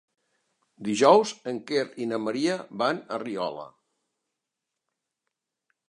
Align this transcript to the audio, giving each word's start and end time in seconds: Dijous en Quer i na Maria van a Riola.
Dijous 0.87 1.33
en 1.51 1.59
Quer 1.71 1.83
i 2.05 2.09
na 2.13 2.19
Maria 2.29 2.57
van 2.83 3.05
a 3.05 3.21
Riola. 3.27 3.71